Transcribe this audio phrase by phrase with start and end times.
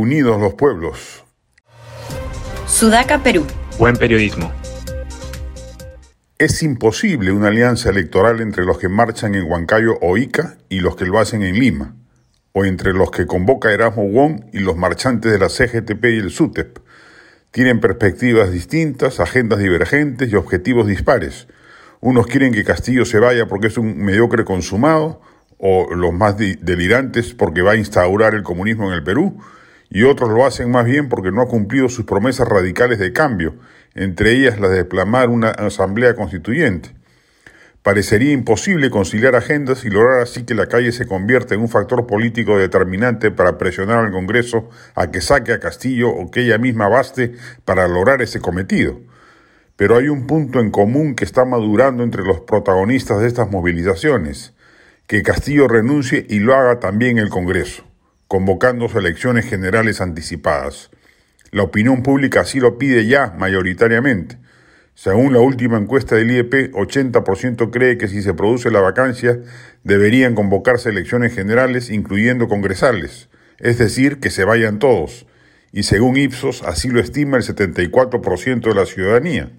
[0.00, 1.24] unidos los pueblos.
[2.66, 3.46] Sudaca, Perú.
[3.78, 4.50] Buen periodismo.
[6.38, 10.96] Es imposible una alianza electoral entre los que marchan en Huancayo o Ica y los
[10.96, 11.94] que lo hacen en Lima,
[12.52, 16.30] o entre los que convoca Erasmo Wong y los marchantes de la CGTP y el
[16.30, 16.78] SUTEP.
[17.50, 21.46] Tienen perspectivas distintas, agendas divergentes y objetivos dispares.
[22.00, 25.20] Unos quieren que Castillo se vaya porque es un mediocre consumado,
[25.58, 29.38] o los más delirantes porque va a instaurar el comunismo en el Perú,
[29.90, 33.56] y otros lo hacen más bien porque no ha cumplido sus promesas radicales de cambio,
[33.94, 36.94] entre ellas la de desplamar una asamblea constituyente.
[37.82, 42.06] Parecería imposible conciliar agendas y lograr así que la calle se convierta en un factor
[42.06, 46.88] político determinante para presionar al Congreso a que saque a Castillo o que ella misma
[46.88, 47.32] baste
[47.64, 49.00] para lograr ese cometido.
[49.76, 54.52] Pero hay un punto en común que está madurando entre los protagonistas de estas movilizaciones
[55.06, 57.82] que Castillo renuncie y lo haga también el Congreso,
[58.30, 60.92] convocando elecciones generales anticipadas.
[61.50, 64.38] La opinión pública así lo pide ya mayoritariamente.
[64.94, 69.40] Según la última encuesta del IEP, 80% cree que si se produce la vacancia
[69.82, 75.26] deberían convocarse elecciones generales incluyendo congresales, es decir, que se vayan todos,
[75.72, 79.50] y según Ipsos así lo estima el 74% de la ciudadanía.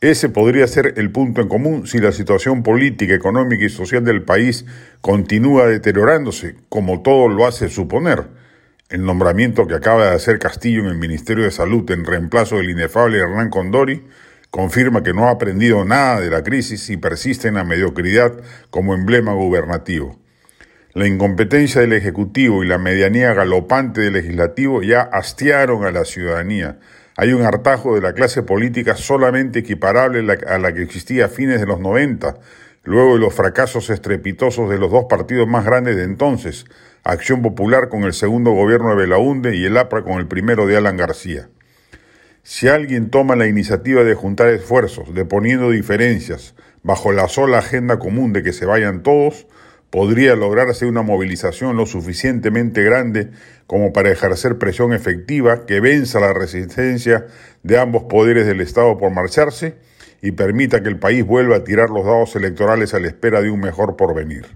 [0.00, 4.22] Ese podría ser el punto en común si la situación política, económica y social del
[4.22, 4.64] país
[5.00, 8.28] continúa deteriorándose, como todo lo hace suponer.
[8.90, 12.70] El nombramiento que acaba de hacer Castillo en el Ministerio de Salud en reemplazo del
[12.70, 14.04] inefable Hernán Condori
[14.50, 18.34] confirma que no ha aprendido nada de la crisis y persiste en la mediocridad
[18.70, 20.16] como emblema gubernativo.
[20.94, 26.78] La incompetencia del Ejecutivo y la medianía galopante del Legislativo ya hastiaron a la ciudadanía,
[27.20, 31.58] hay un hartajo de la clase política solamente equiparable a la que existía a fines
[31.58, 32.36] de los 90,
[32.84, 36.64] luego de los fracasos estrepitosos de los dos partidos más grandes de entonces,
[37.02, 40.76] Acción Popular con el segundo gobierno de Belaunde y el APRA con el primero de
[40.76, 41.48] Alan García.
[42.44, 46.54] Si alguien toma la iniciativa de juntar esfuerzos, de poniendo diferencias,
[46.84, 49.48] bajo la sola agenda común de que se vayan todos,
[49.90, 53.30] podría lograrse una movilización lo suficientemente grande
[53.66, 57.26] como para ejercer presión efectiva que venza la resistencia
[57.62, 59.76] de ambos poderes del Estado por marcharse
[60.20, 63.50] y permita que el país vuelva a tirar los dados electorales a la espera de
[63.50, 64.46] un mejor porvenir.